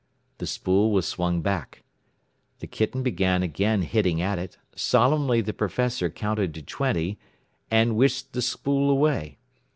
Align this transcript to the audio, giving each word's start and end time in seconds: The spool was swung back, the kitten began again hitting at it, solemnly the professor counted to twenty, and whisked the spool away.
The 0.39 0.47
spool 0.47 0.91
was 0.91 1.07
swung 1.07 1.41
back, 1.43 1.83
the 2.57 2.65
kitten 2.65 3.03
began 3.03 3.43
again 3.43 3.83
hitting 3.83 4.19
at 4.19 4.39
it, 4.39 4.57
solemnly 4.75 5.41
the 5.41 5.53
professor 5.53 6.09
counted 6.09 6.55
to 6.55 6.63
twenty, 6.63 7.19
and 7.69 7.95
whisked 7.95 8.33
the 8.33 8.41
spool 8.41 8.89
away. 8.89 9.37